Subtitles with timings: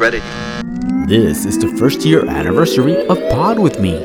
[0.00, 0.20] Ready.
[1.06, 3.98] This is the first year anniversary of Pod With Me.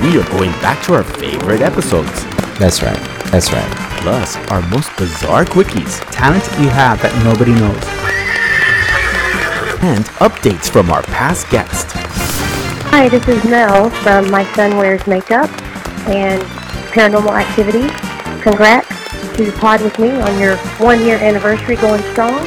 [0.00, 2.24] We are going back to our favorite episodes,
[2.60, 2.96] That's right.
[3.32, 3.68] That's right.
[4.02, 7.82] plus our most bizarre quickies talent you have that nobody knows.
[9.82, 11.92] and updates from our past guests.
[12.92, 15.50] Hi, this is Mel from My Son Wears Makeup
[16.06, 16.40] and
[16.92, 17.88] Paranormal Activity.
[18.40, 18.88] Congrats
[19.36, 22.38] to Pod with me on your one year anniversary going strong.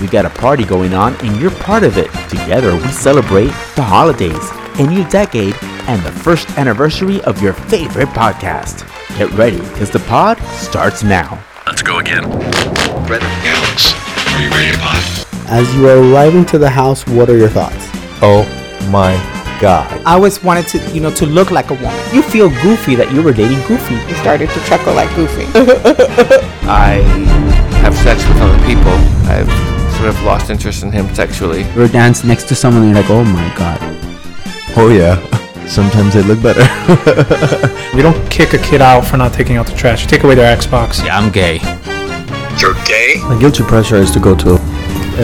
[0.00, 2.10] We got a party going on and you're part of it.
[2.28, 5.56] Together we celebrate the holidays, a new decade,
[5.88, 8.86] and the first anniversary of your favorite podcast.
[9.18, 11.42] Get ready because the pod starts now.
[11.66, 12.30] Let's go again.
[13.08, 13.26] Ready.
[13.26, 13.92] Alex,
[14.32, 15.26] are you ready to pod?
[15.48, 17.88] As you are arriving to the house, what are your thoughts?
[18.22, 18.44] Oh
[18.90, 19.12] my
[19.60, 19.90] God.
[20.06, 22.14] I always wanted to, you know, to look like a woman.
[22.14, 23.96] You feel goofy that you were dating Goofy.
[24.06, 25.46] He started to chuckle like Goofy.
[26.68, 27.02] I
[27.82, 28.92] have sex with other people.
[29.26, 31.64] I've sort of lost interest in him sexually.
[31.72, 33.78] You were dancing next to someone and you're like, oh my god.
[34.76, 35.18] Oh yeah.
[35.66, 36.64] Sometimes they look better.
[37.94, 40.02] We don't kick a kid out for not taking out the trash.
[40.02, 41.04] You take away their Xbox.
[41.04, 41.58] Yeah, I'm gay.
[42.60, 43.16] You're gay?
[43.24, 44.54] My guilty pleasure is to go to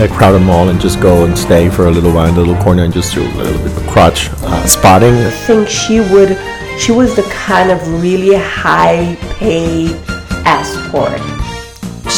[0.02, 2.60] a crowded mall and just go and stay for a little while in the little
[2.64, 5.14] corner and just do a little bit of crotch uh, spotting.
[5.14, 6.36] I think she would
[6.80, 9.92] she was the kind of really high paid
[10.44, 11.33] escort.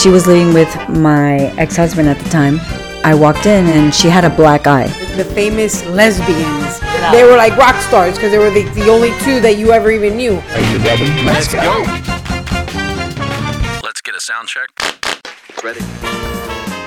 [0.06, 2.60] She was living with my ex husband at the time.
[3.02, 4.86] I walked in and she had a black eye.
[5.16, 6.78] The famous lesbians.
[7.10, 9.90] They were like rock stars because they were the, the only two that you ever
[9.90, 10.34] even knew.
[11.26, 11.82] Let's go.
[13.82, 14.68] Let's get a sound check.
[15.64, 15.80] Ready.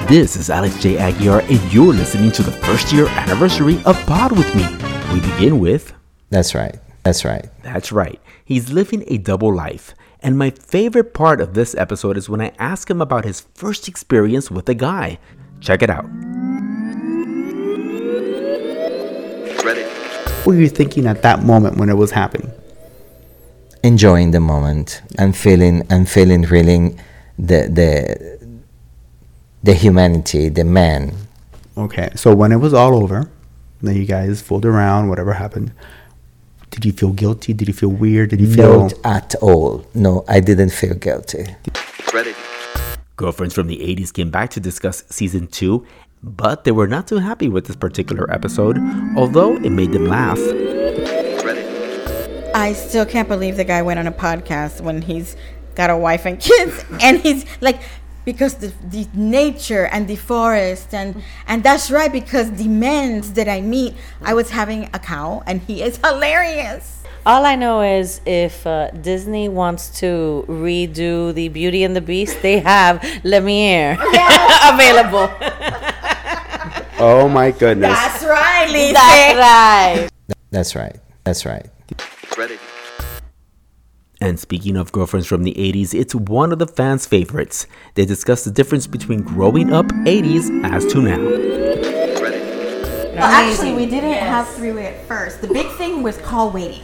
[0.08, 0.96] This is Alex J.
[0.96, 4.66] Aguiar, and you're listening to the first year anniversary of Pod With Me.
[5.14, 5.92] We begin with
[6.30, 6.80] That's right.
[7.04, 7.50] That's right.
[7.64, 9.94] That's right, he's living a double life.
[10.22, 13.88] And my favorite part of this episode is when I ask him about his first
[13.88, 15.18] experience with a guy.
[15.62, 16.06] Check it out.
[19.64, 19.84] Ready.
[20.44, 22.52] What were you thinking at that moment when it was happening?
[23.82, 26.98] Enjoying the moment and feeling and feeling really
[27.38, 28.40] the the
[29.64, 31.14] the humanity, the man.
[31.78, 33.32] Okay, so when it was all over,
[33.82, 35.72] then you guys fooled around, whatever happened.
[36.80, 37.52] Did you feel guilty?
[37.52, 38.30] Did you feel weird?
[38.30, 39.86] Did you feel Not at all.
[39.94, 41.46] No, I didn't feel guilty.
[42.14, 42.34] Ready.
[43.18, 45.86] Girlfriends from the 80s came back to discuss season 2,
[46.24, 48.78] but they were not too happy with this particular episode,
[49.18, 50.40] although it made them laugh.
[51.44, 51.66] Ready.
[52.56, 55.36] I still can't believe the guy went on a podcast when he's
[55.76, 57.82] got a wife and kids, and he's like,
[58.32, 63.50] because the, the nature and the forest and and that's right because the men that
[63.50, 67.04] I meet, I was having a cow, and he is hilarious.
[67.26, 72.42] All I know is if uh, Disney wants to redo the Beauty and the Beast,
[72.44, 73.94] they have Lumiere
[74.74, 75.28] available.
[77.02, 77.98] Oh my goodness.
[77.98, 78.94] That's right, Lisa.
[78.94, 80.10] That's right.
[80.52, 80.96] That's right.
[81.24, 81.66] That's right.
[82.38, 82.60] Ready.
[84.22, 87.66] And speaking of girlfriends from the 80s, it's one of the fans' favorites.
[87.96, 91.20] They discuss the difference between growing up 80s as to now.
[93.16, 95.42] Well, actually, we didn't have three way at first.
[95.42, 96.84] The big thing was call waiting.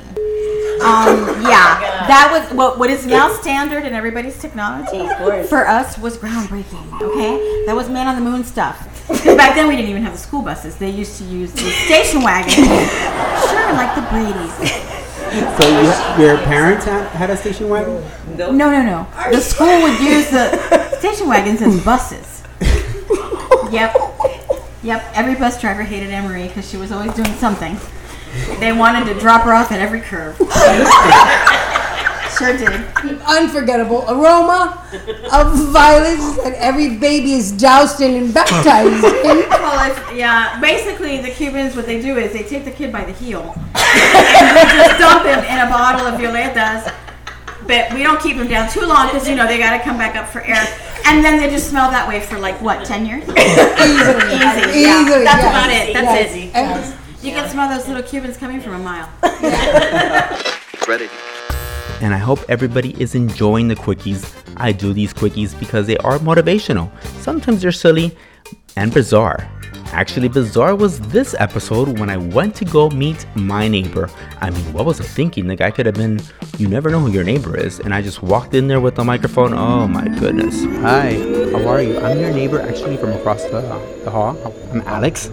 [0.81, 5.07] Um, yeah, that was what what is now standard in everybody's technology.
[5.47, 7.01] For us, was groundbreaking.
[7.01, 8.77] Okay, that was man on the moon stuff.
[9.07, 10.75] Back then, we didn't even have the school buses.
[10.77, 12.49] They used to use the station wagon.
[12.53, 14.95] sure, like the Brady's.
[15.31, 18.03] So you, your parents had, had a station wagon?
[18.37, 19.07] No, no, no.
[19.31, 22.43] The school would use the station wagons as buses.
[23.71, 23.95] Yep.
[24.83, 25.03] Yep.
[25.15, 27.77] Every bus driver hated Emery because she was always doing something.
[28.59, 30.37] They wanted to drop her off at every curve.
[32.37, 32.69] Sure did.
[33.27, 34.81] Unforgettable aroma
[35.31, 39.49] of violence that every baby is doused in and baptized in.
[39.49, 43.03] Well, if, yeah, basically the Cubans, what they do is they take the kid by
[43.05, 46.93] the heel and they just dump him in a bottle of violetas.
[47.67, 49.97] But we don't keep him down too long because you know they got to come
[49.97, 50.67] back up for air,
[51.05, 53.23] and then they just smell that way for like what ten years?
[53.23, 53.33] Easily.
[54.37, 55.01] Easy, yeah.
[55.01, 55.49] Easily, That's yes.
[55.49, 55.93] about it.
[55.93, 56.35] That's Yes.
[56.35, 56.45] it.
[56.53, 56.97] Yes.
[57.23, 59.09] You can smell those little Cubans coming from a mile.
[60.87, 61.09] Ready.
[62.01, 64.33] And I hope everybody is enjoying the quickies.
[64.57, 66.91] I do these quickies because they are motivational.
[67.21, 68.15] Sometimes they're silly
[68.75, 69.49] and bizarre.
[69.91, 74.09] Actually, bizarre was this episode when I went to go meet my neighbor.
[74.41, 75.47] I mean, what was I thinking?
[75.47, 76.19] The guy could have been,
[76.57, 77.79] you never know who your neighbor is.
[77.79, 79.53] And I just walked in there with the microphone.
[79.53, 80.63] Oh my goodness.
[80.81, 81.13] Hi,
[81.51, 81.97] how are you?
[81.99, 83.61] I'm your neighbor actually from across the,
[84.03, 84.35] the hall.
[84.73, 85.29] I'm Alex.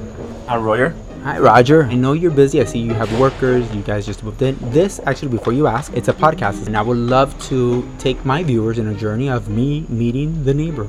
[0.48, 0.94] I'm Royer?
[1.22, 1.84] Hi, Roger.
[1.84, 2.60] I know you're busy.
[2.60, 3.72] I see you have workers.
[3.74, 4.56] You guys just moved in.
[4.72, 8.42] This, actually, before you ask, it's a podcast, and I would love to take my
[8.42, 10.88] viewers in a journey of me meeting the neighbor.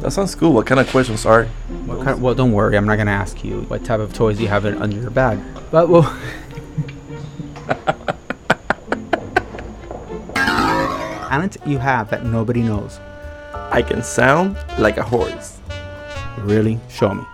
[0.00, 0.52] That sounds cool.
[0.52, 1.46] What kind of questions are?
[1.86, 2.76] What kind well, don't worry.
[2.76, 5.40] I'm not gonna ask you what type of toys you have in, under your bag.
[5.70, 6.02] But well,
[11.42, 13.00] talent you have that nobody knows.
[13.52, 15.60] I can sound like a horse.
[16.38, 16.78] Really?
[16.88, 17.24] Show me.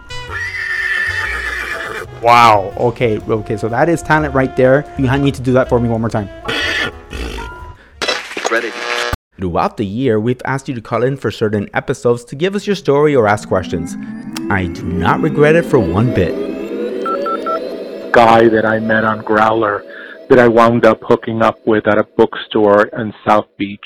[2.22, 2.72] Wow.
[2.76, 3.18] Okay.
[3.18, 3.56] Okay.
[3.56, 4.84] So that is talent right there.
[4.98, 6.28] You need to do that for me one more time.
[8.50, 8.72] Ready.
[9.36, 12.66] Throughout the year, we've asked you to call in for certain episodes to give us
[12.66, 13.94] your story or ask questions.
[14.50, 16.34] I do not regret it for one bit.
[18.12, 19.82] Guy that I met on Growlr
[20.28, 23.84] that I wound up hooking up with at a bookstore in South Beach.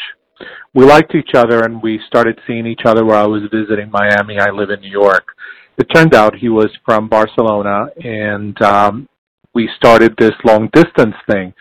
[0.74, 4.38] We liked each other and we started seeing each other where I was visiting Miami.
[4.38, 5.36] I live in New York.
[5.78, 9.08] It turned out he was from Barcelona and um,
[9.54, 11.54] we started this long distance thing.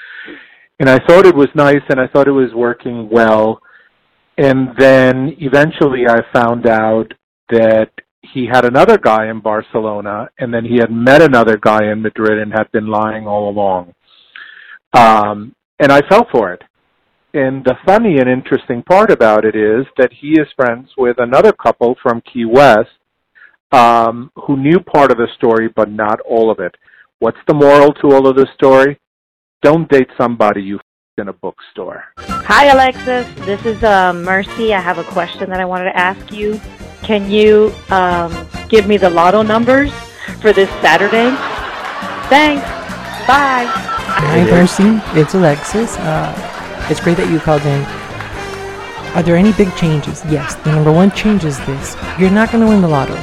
[0.80, 3.62] And I thought it was nice and I thought it was working well.
[4.38, 7.14] And then eventually I found out
[7.50, 7.90] that
[8.22, 12.40] he had another guy in Barcelona and then he had met another guy in Madrid
[12.40, 13.94] and had been lying all along.
[14.94, 16.64] Um, and I fell for it.
[17.34, 21.54] And the funny and interesting part about it is that he is friends with another
[21.54, 22.90] couple from Key West
[23.72, 26.76] um, who knew part of the story, but not all of it.
[27.20, 29.00] What's the moral to all of the story?
[29.62, 30.82] Don't date somebody you f-
[31.18, 32.04] in a bookstore.
[32.18, 33.28] Hi, Alexis.
[33.46, 34.74] This is uh, Mercy.
[34.74, 36.60] I have a question that I wanted to ask you.
[37.04, 39.92] Can you um, give me the lotto numbers
[40.42, 41.30] for this Saturday?
[42.28, 42.66] Thanks.
[43.28, 43.66] Bye.
[43.68, 45.00] Hi, Mercy.
[45.20, 45.96] It's Alexis.
[45.98, 47.86] Uh, it's great that you called in.
[49.16, 50.24] Are there any big changes?
[50.26, 50.56] Yes.
[50.56, 53.14] The number one change is this you're not going to win the lotto.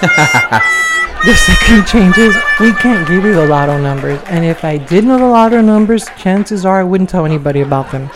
[0.00, 4.20] The second change is we can't give you the lotto numbers.
[4.26, 7.90] And if I did know the lotto numbers, chances are I wouldn't tell anybody about
[7.90, 8.10] them.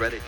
[0.00, 0.18] Ready.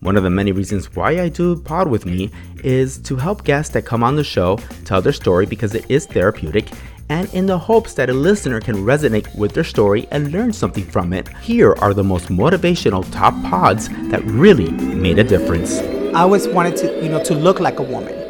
[0.00, 2.30] One of the many reasons why I do Pod with Me
[2.62, 6.06] is to help guests that come on the show tell their story because it is
[6.06, 6.68] therapeutic
[7.08, 10.84] and in the hopes that a listener can resonate with their story and learn something
[10.84, 11.28] from it.
[11.38, 15.78] Here are the most motivational top pods that really made a difference.
[16.14, 18.21] I always wanted to, you know, to look like a woman.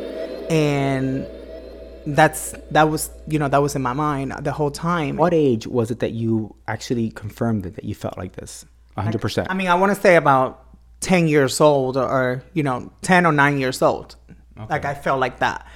[0.52, 1.26] And
[2.06, 5.16] that's that was, you know, that was in my mind the whole time.
[5.16, 8.66] What age was it that you actually confirmed it that you felt like this?
[8.98, 9.46] 100%.
[9.48, 10.64] I mean, I want to say about
[11.00, 14.16] 10 years old or, you know, 10 or 9 years old.
[14.68, 15.66] Like I felt like that.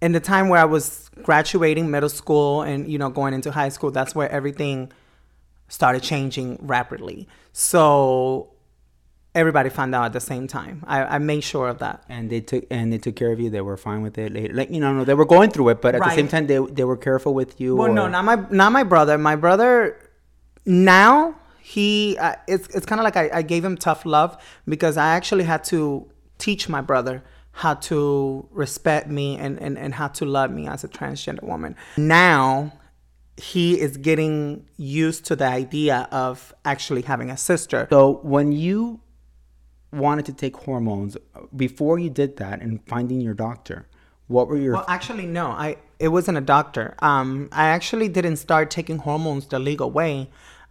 [0.00, 3.68] In the time where I was graduating middle school and, you know, going into high
[3.68, 4.92] school, that's where everything
[5.68, 7.26] started changing rapidly.
[7.52, 8.53] So
[9.34, 10.84] everybody found out at the same time.
[10.86, 12.04] I, I made sure of that.
[12.08, 13.50] and they took and they took care of you.
[13.50, 14.54] They were fine with it later.
[14.54, 16.58] Like you know, no, they were going through it, but at the same time, they
[16.58, 17.76] they were careful with you.
[17.76, 19.18] Well, no, not my not my brother.
[19.18, 19.98] My brother
[20.66, 24.36] now he uh, it's it's kind of like I, I gave him tough love
[24.68, 27.22] because I actually had to teach my brother
[27.52, 31.76] how to respect me and, and, and how to love me as a transgender woman.
[31.96, 32.72] Now
[33.36, 37.86] he is getting used to the idea of actually having a sister.
[37.90, 39.00] So when you
[39.94, 41.16] wanted to take hormones
[41.54, 43.86] before you did that and finding your doctor,
[44.26, 45.48] what were your Well, actually, no.
[45.48, 46.94] I it wasn't a doctor.
[47.00, 50.30] Um, I actually didn't start taking hormones the legal way,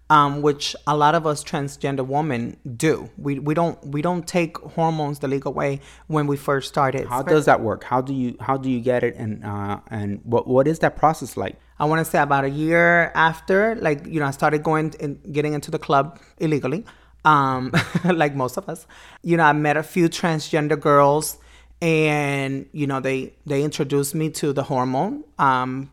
[0.09, 3.09] um, which a lot of us transgender women do.
[3.17, 7.07] We we don't we don't take hormones the legal way when we first started.
[7.07, 7.83] how does that work?
[7.83, 10.95] How do you how do you get it and uh, and what what is that
[10.97, 11.57] process like?
[11.79, 15.19] I want to say about a year after, like you know, I started going and
[15.33, 16.85] getting into the club illegally,
[17.25, 17.71] um,
[18.05, 18.85] like most of us.
[19.21, 21.37] You know, I met a few transgender girls,
[21.81, 25.23] and you know, they they introduced me to the hormone.
[25.39, 25.91] Um,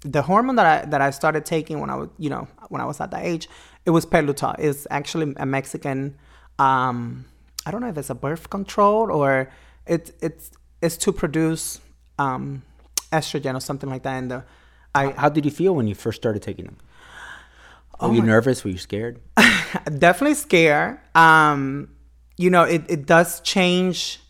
[0.00, 2.84] the hormone that I that I started taking when I was, you know, when I
[2.84, 3.48] was at that age,
[3.84, 4.54] it was Perlutal.
[4.58, 6.16] It's actually a Mexican.
[6.58, 7.24] Um,
[7.64, 9.50] I don't know if it's a birth control or
[9.86, 11.80] it's it's it's to produce
[12.18, 12.62] um,
[13.12, 14.44] estrogen or something like that in the
[14.94, 16.76] I, how did you feel when you first started taking them?
[18.02, 18.64] Were Oh you nervous?
[18.64, 19.20] Were you scared?
[19.98, 20.98] definitely scared.
[21.14, 21.88] Um,
[22.36, 24.20] you know, it, it does change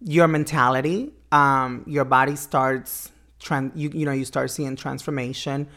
[0.00, 1.12] your mentality.
[1.30, 5.68] Um, your body starts tran- you you know, you start seeing transformation.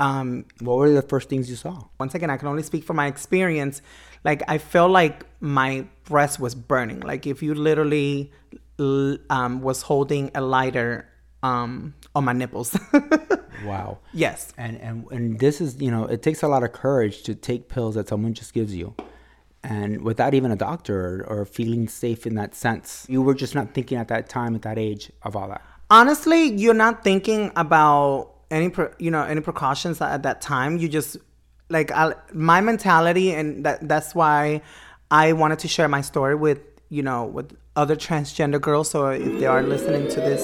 [0.00, 1.84] Um, what were the first things you saw?
[1.98, 3.82] Once again, I can only speak from my experience.
[4.24, 7.00] Like I felt like my breast was burning.
[7.00, 8.32] Like if you literally
[8.78, 11.08] um, was holding a lighter
[11.42, 12.76] um, on my nipples.
[13.64, 13.98] Wow.
[14.12, 14.52] Yes.
[14.56, 17.68] And and and this is you know it takes a lot of courage to take
[17.68, 18.94] pills that someone just gives you,
[19.62, 23.06] and without even a doctor or, or feeling safe in that sense.
[23.08, 25.62] You were just not thinking at that time at that age of all that.
[25.90, 30.88] honestly you're not thinking about any pre- you know any precautions at that time you
[30.88, 31.16] just
[31.68, 34.62] like I, my mentality and that that's why
[35.10, 36.60] i wanted to share my story with
[36.92, 38.90] you know, with other transgender girls.
[38.90, 40.42] So if they are listening to this,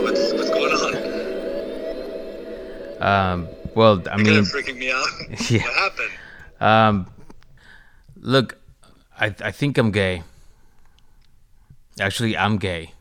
[0.00, 0.92] What's, what's going on?
[3.02, 5.06] Um, well, I You're mean, freaking me out.
[5.50, 5.62] Yeah.
[5.64, 6.10] What happened?
[6.60, 7.06] um,
[8.20, 8.56] look,
[9.18, 10.22] I I think I'm gay.
[12.00, 12.92] Actually, I'm gay.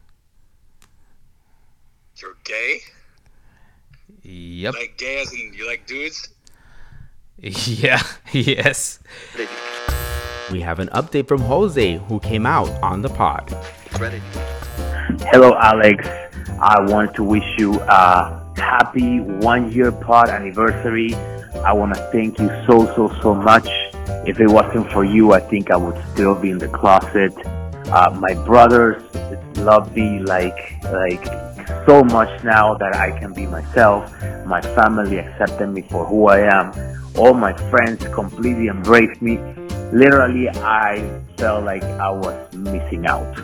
[2.17, 2.79] You're gay?
[4.23, 4.73] Yep.
[4.73, 6.29] Like gay as in you like dudes?
[7.39, 8.01] Yeah.
[8.31, 8.99] Yes.
[10.51, 13.55] We have an update from Jose, who came out on the pod.
[13.99, 14.21] Ready.
[15.31, 16.05] Hello, Alex.
[16.59, 21.13] I want to wish you a happy one year pod anniversary.
[21.65, 23.67] I want to thank you so, so, so much.
[24.25, 27.33] If it wasn't for you, I think I would still be in the closet.
[27.87, 29.01] Uh, my brothers
[29.57, 31.25] love me like, like
[31.85, 34.11] so much now that I can be myself.
[34.45, 36.71] My family accepted me for who I am.
[37.17, 39.37] All my friends completely embraced me.
[39.91, 43.35] Literally, I felt like I was missing out.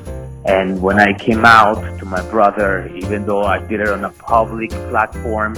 [0.48, 4.10] And when I came out to my brother, even though I did it on a
[4.12, 5.58] public platform,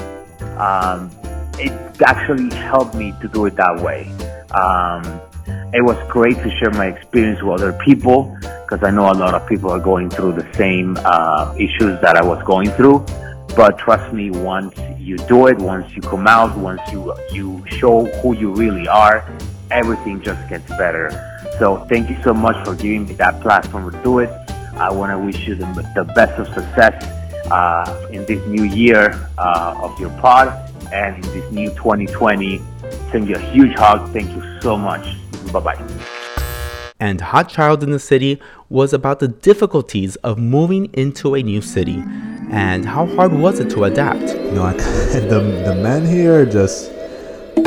[0.58, 1.12] um,
[1.60, 4.12] it actually helped me to do it that way.
[4.52, 5.22] Um,
[5.72, 9.36] it was great to share my experience with other people because I know a lot
[9.36, 13.06] of people are going through the same uh, issues that I was going through.
[13.56, 18.06] But trust me, once you do it, once you come out, once you you show
[18.22, 19.28] who you really are,
[19.70, 21.12] everything just gets better.
[21.60, 24.30] So thank you so much for giving me that platform to do it.
[24.80, 27.04] I want to wish you the, the best of success
[27.52, 30.48] uh, in this new year uh, of your pod
[30.94, 32.62] and in this new 2020.
[33.12, 34.10] Send you a huge hug.
[34.14, 35.18] Thank you so much.
[35.52, 35.88] Bye bye.
[37.02, 41.62] And Hot Child in the City was about the difficulties of moving into a new
[41.62, 42.04] city
[42.50, 44.22] and how hard was it to adapt.
[44.54, 46.92] No, I, the the men here just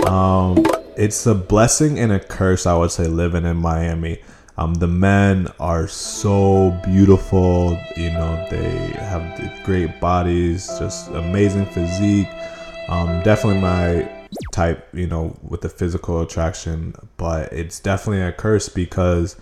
[0.06, 0.64] um
[0.96, 4.20] it's a blessing and a curse I would say living in Miami.
[4.62, 12.28] Um the men are so beautiful, you know, they have great bodies, just amazing physique.
[12.88, 14.08] Um definitely my
[14.52, 19.34] type, you know, with the physical attraction, but it's definitely a curse because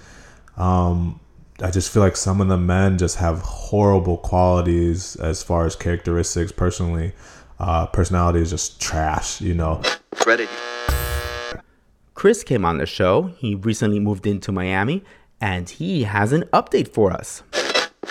[0.56, 1.20] um
[1.62, 5.76] I just feel like some of the men just have horrible qualities as far as
[5.76, 6.50] characteristics.
[6.50, 7.12] Personally,
[7.58, 9.42] uh, personality is just trash.
[9.42, 9.82] You know.
[10.26, 10.48] Ready.
[12.20, 13.32] Chris came on the show.
[13.38, 15.02] He recently moved into Miami
[15.40, 17.42] and he has an update for us.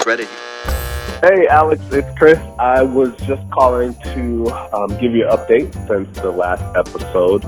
[0.04, 0.26] Ready.
[1.22, 2.40] Hey, Alex, it's Chris.
[2.58, 7.46] I was just calling to um, give you an update since the last episode.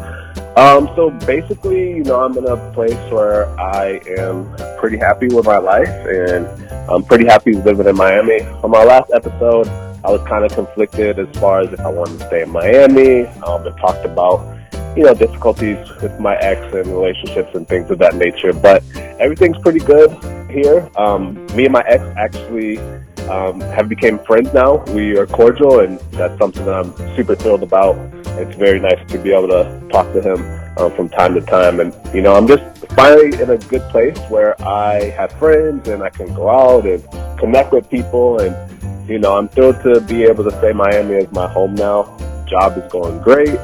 [0.56, 5.48] Um, so basically, you know, I'm in a place where I am pretty happy with
[5.48, 6.46] my life and
[6.91, 8.41] I'm pretty happy living in Miami.
[8.62, 9.68] On my last episode,
[10.06, 13.25] I was kind of conflicted as far as if I wanted to stay in Miami
[13.48, 14.61] um, and talked about,
[14.96, 18.54] you know, difficulties with my ex and relationships and things of that nature.
[18.54, 18.84] But
[19.20, 20.12] everything's pretty good
[20.50, 20.90] here.
[20.98, 22.78] Um, me and my ex actually
[23.30, 24.84] um, have become friends now.
[24.94, 27.96] We are cordial, and that's something that I'm super thrilled about.
[28.40, 31.80] It's very nice to be able to talk to him um, from time to time,
[31.80, 32.64] and you know, I'm just
[32.96, 37.04] finally in a good place where I have friends and I can go out and
[37.40, 41.32] connect with people, and you know, I'm thrilled to be able to say Miami is
[41.32, 42.18] my home now.
[42.48, 43.58] Job is going great.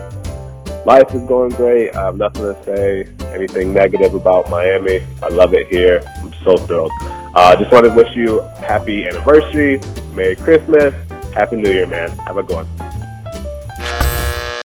[0.87, 1.93] Life is going great.
[1.97, 5.01] I have nothing to say anything negative about Miami.
[5.21, 6.01] I love it here.
[6.19, 6.93] I'm so thrilled.
[7.01, 9.81] I uh, just want to wish you happy anniversary,
[10.13, 10.95] Merry Christmas,
[11.33, 12.09] Happy New Year, man.
[12.19, 14.63] Have a good one.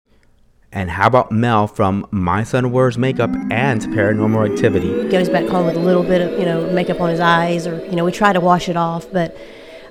[0.71, 5.09] And how about Mel from My Son Wears Makeup and Paranormal Activity?
[5.09, 7.85] goes back home with a little bit of you know makeup on his eyes or
[7.87, 9.35] you know we try to wash it off but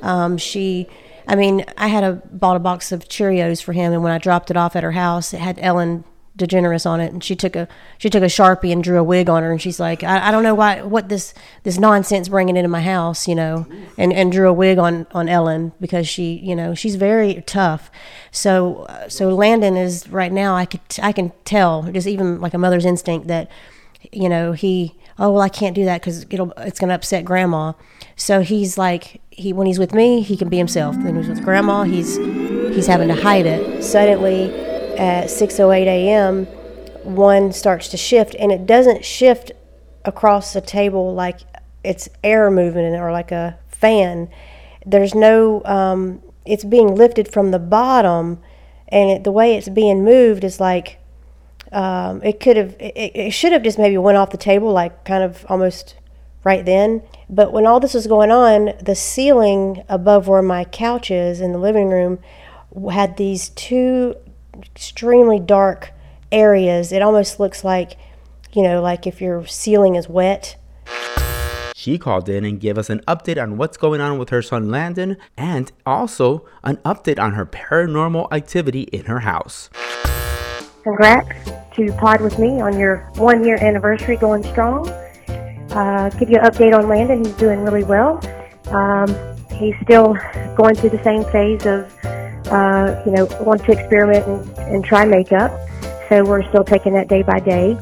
[0.00, 0.88] um, she
[1.28, 4.18] i mean i had a bought a box of cheerios for him and when i
[4.18, 6.02] dropped it off at her house it had ellen
[6.36, 9.28] degeneres on it and she took a she took a sharpie and drew a wig
[9.28, 12.56] on her and she's like i, I don't know why what this this nonsense bringing
[12.56, 13.66] into my house you know
[13.98, 17.90] and and drew a wig on on ellen because she you know she's very tough.
[18.30, 22.54] So uh, so landon is right now i could i can tell just even like
[22.54, 23.50] a mother's instinct that
[24.10, 27.74] you know he oh well i can't do that because it'll it's to upset grandma.
[28.16, 30.96] So he's like he when he's with me he can be himself.
[30.96, 32.16] Then he's with grandma he's
[32.74, 33.82] he's having to hide it.
[33.82, 36.46] Suddenly at 6:08 a.m.
[37.04, 39.52] one starts to shift and it doesn't shift
[40.04, 41.40] across the table like
[41.84, 44.28] it's air moving or like a fan
[44.84, 48.40] there's no um, it's being lifted from the bottom
[48.88, 50.99] and it, the way it's being moved is like
[51.72, 55.04] um, it could have it, it should have just maybe went off the table like
[55.04, 55.96] kind of almost
[56.44, 61.11] right then but when all this was going on the ceiling above where my couch
[61.11, 62.18] is in the living room
[62.90, 64.14] had these two
[64.61, 65.92] extremely dark
[66.30, 67.99] areas it almost looks like
[68.52, 70.56] you know like if your ceiling is wet
[71.75, 74.71] She called in and gave us an update on what's going on with her son
[74.71, 79.68] Landon and also an update on her paranormal activity in her house.
[80.85, 84.88] Congrats to Pod with me on your one year anniversary going strong.
[85.73, 87.25] Uh, give you an update on Landon.
[87.25, 88.21] He's doing really well.
[88.68, 89.09] Um,
[89.56, 90.14] he's still
[90.56, 91.92] going through the same phase of,
[92.50, 95.50] uh, you know, want to experiment and, and try makeup.
[96.08, 97.72] So we're still taking that day by day.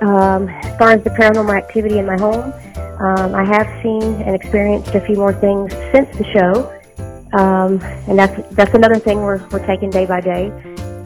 [0.00, 2.52] Um, as far as the paranormal activity in my home,
[3.00, 6.70] um, I have seen and experienced a few more things since the show,
[7.38, 10.50] um, and that's that's another thing we're we're taking day by day.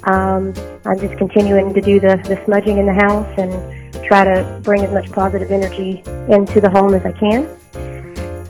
[0.05, 0.53] Um,
[0.85, 4.83] I'm just continuing to do the the smudging in the house and try to bring
[4.83, 7.47] as much positive energy into the home as I can.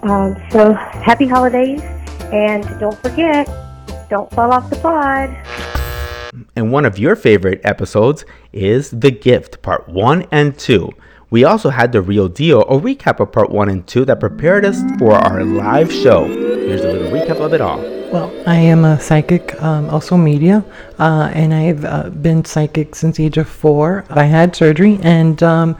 [0.03, 1.83] Um, so happy holidays,
[2.33, 3.49] and don't forget,
[4.09, 5.37] don't fall off the pod.
[6.57, 10.91] And one of your favorite episodes is The Gift, Part 1 and 2.
[11.31, 14.65] We also had The Real Deal, a recap of Part 1 and 2 that prepared
[14.65, 16.25] us for our live show.
[16.27, 17.79] Here's a little recap of it all.
[18.11, 20.65] Well, I am a psychic, um, also media,
[20.99, 24.07] uh, and I've uh, been psychic since the age of four.
[24.09, 25.77] I had surgery, and um,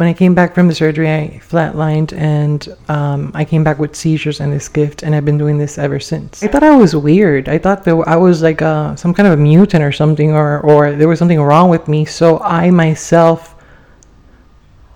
[0.00, 3.94] when I came back from the surgery, I flatlined, and um, I came back with
[3.94, 6.42] seizures and this gift, and I've been doing this ever since.
[6.42, 7.50] I thought I was weird.
[7.50, 10.60] I thought that I was like uh, some kind of a mutant or something, or
[10.60, 12.06] or there was something wrong with me.
[12.06, 13.54] So I myself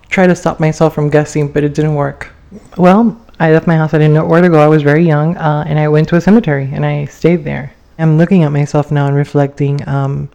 [0.09, 2.33] tried to stop myself from guessing, but it didn't work.
[2.75, 3.93] Well, I left my house.
[3.93, 4.57] I didn't know where to go.
[4.57, 7.75] I was very young, uh, and I went to a cemetery and I stayed there.
[7.99, 9.87] I'm looking at myself now and reflecting.
[9.87, 10.29] Um,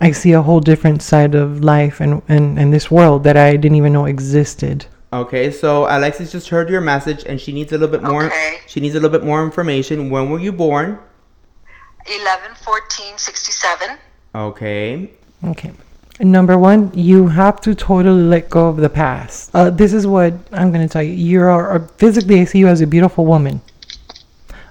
[0.00, 3.56] I see a whole different side of life and, and, and this world that I
[3.56, 4.86] didn't even know existed.
[5.12, 8.60] Okay, so Alexis just heard your message and she needs a little bit more okay.
[8.66, 10.08] she needs a little bit more information.
[10.08, 10.98] When were you born?
[12.06, 13.98] 11 14 67.
[14.34, 15.10] Okay.
[15.44, 15.72] Okay.
[16.20, 19.50] Number one, you have to totally let go of the past.
[19.54, 21.12] Uh, this is what I'm going to tell you.
[21.12, 23.62] You are physically, I see you as a beautiful woman,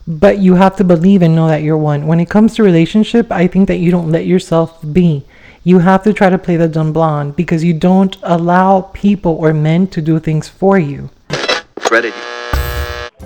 [0.09, 2.07] but you have to believe and know that you're one.
[2.07, 5.23] When it comes to relationship, I think that you don't let yourself be.
[5.63, 9.53] You have to try to play the dumb blonde because you don't allow people or
[9.53, 11.11] men to do things for you.
[11.75, 12.13] Credit.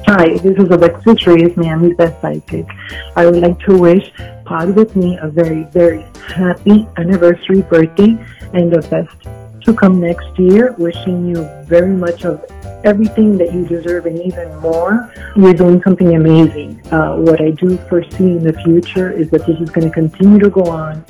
[0.07, 2.67] Hi, this is Alexis Reyes, Miami's best sidekick.
[3.15, 4.11] I would like to wish
[4.43, 8.17] Pod with me a very, very happy anniversary birthday
[8.53, 10.75] and the best to come next year.
[10.77, 12.43] Wishing you very much of
[12.83, 15.11] everything that you deserve and even more.
[15.35, 16.81] You're doing something amazing.
[16.91, 20.39] Uh, what I do foresee in the future is that this is going to continue
[20.39, 21.03] to go on,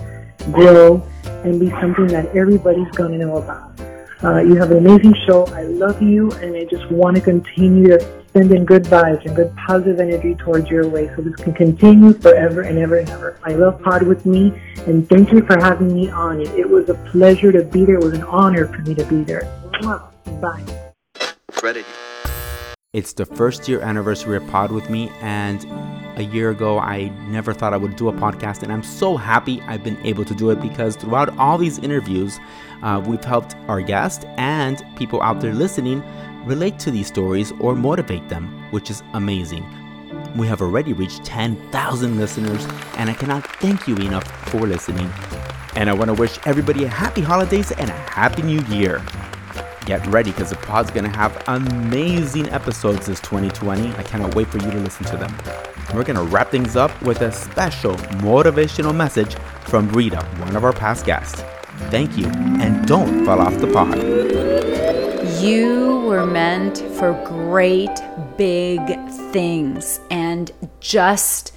[0.52, 1.06] grow,
[1.44, 3.72] and be something that everybody's going to know about.
[4.24, 5.46] Uh, you have an amazing show.
[5.48, 9.36] I love you, and I just want to continue to send in good vibes and
[9.36, 13.38] good positive energy towards your way so this can continue forever and ever and ever.
[13.44, 14.54] I love Pod with me,
[14.88, 16.48] and thank you for having me on it.
[16.58, 17.96] It was a pleasure to be there.
[17.96, 19.44] It was an honor for me to be there.
[20.42, 20.83] Bye.
[22.92, 25.66] It's the first year anniversary of Pod with me, and
[26.18, 29.62] a year ago I never thought I would do a podcast, and I'm so happy
[29.62, 32.38] I've been able to do it because throughout all these interviews,
[32.84, 36.04] uh, we've helped our guests and people out there listening
[36.46, 39.66] relate to these stories or motivate them, which is amazing.
[40.36, 45.10] We have already reached 10,000 listeners, and I cannot thank you enough for listening.
[45.76, 49.02] And I want to wish everybody a happy holidays and a happy new year.
[49.86, 53.94] Get ready because the pod's gonna have amazing episodes this 2020.
[53.96, 55.36] I cannot wait for you to listen to them.
[55.94, 60.72] We're gonna wrap things up with a special motivational message from Rita, one of our
[60.72, 61.42] past guests.
[61.90, 63.98] Thank you, and don't fall off the pod.
[65.44, 68.00] You were meant for great
[68.38, 68.80] big
[69.32, 71.52] things and just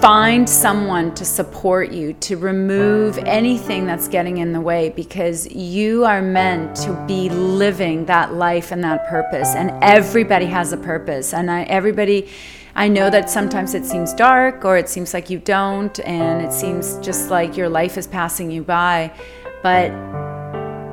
[0.00, 6.04] find someone to support you to remove anything that's getting in the way because you
[6.04, 11.32] are meant to be living that life and that purpose and everybody has a purpose.
[11.32, 12.28] And I, everybody
[12.76, 16.52] I know that sometimes it seems dark or it seems like you don't and it
[16.52, 19.12] seems just like your life is passing you by
[19.62, 19.90] but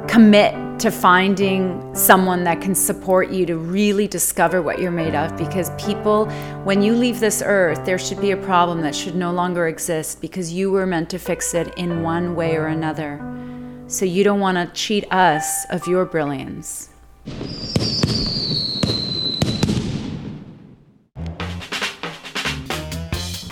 [0.07, 5.37] commit to finding someone that can support you to really discover what you're made of
[5.37, 6.25] because people
[6.63, 10.19] when you leave this earth there should be a problem that should no longer exist
[10.21, 13.21] because you were meant to fix it in one way or another
[13.85, 16.89] so you don't want to cheat us of your brilliance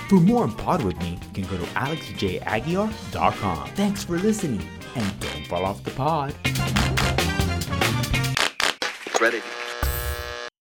[0.09, 3.69] For more on Pod with me, you can go to alexjaguiar.com.
[3.75, 6.33] Thanks for listening, and don't fall off the pod.
[9.19, 9.58] Credit.